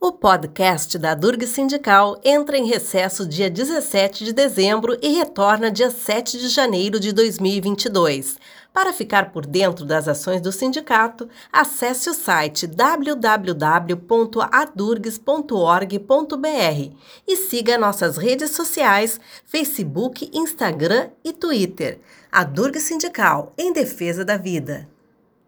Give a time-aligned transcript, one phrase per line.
[0.00, 5.90] O podcast da Durg Sindical entra em recesso dia 17 de dezembro e retorna dia
[5.90, 8.36] 7 de janeiro de 2022.
[8.72, 14.06] Para ficar por dentro das ações do sindicato, acesse o site www.adurgs.org.br
[17.26, 21.98] e siga nossas redes sociais, Facebook, Instagram e Twitter.
[22.30, 24.97] A Durg Sindical, em defesa da vida.